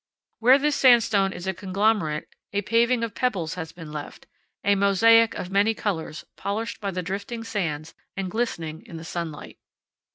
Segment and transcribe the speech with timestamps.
[0.39, 4.25] Where this sandstone is a conglomerate, a paving of pebbles has been left,
[4.63, 9.59] a mosaic of many colors, polished by the drifting sands and glistening in the sunlight.